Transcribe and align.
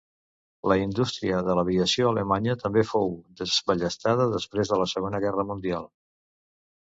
La 0.69 0.75
indústria 0.83 1.41
de 1.49 1.55
l'aviació 1.57 2.07
alemanya 2.11 2.55
també 2.63 2.85
fou 2.93 3.13
desballestada 3.41 4.27
després 4.33 4.71
de 4.73 4.79
la 4.83 4.87
Segona 4.95 5.23
Guerra 5.27 5.45
Mundial. 5.53 5.87